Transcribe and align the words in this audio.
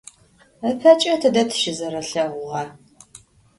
Ipeç'e 0.69 1.13
tıde 1.21 1.43
tışızerelheğuğa? 1.49 2.61